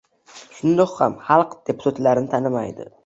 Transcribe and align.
Shundoq 0.53 0.95
ham 1.01 1.17
xalq 1.27 1.53
deputatlarini 1.71 2.33
tanimaydi 2.33 2.89